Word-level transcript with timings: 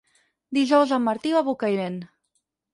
Dijous 0.57 0.95
en 0.97 1.05
Martí 1.09 1.35
va 1.37 1.45
a 1.47 1.49
Bocairent. 1.53 2.03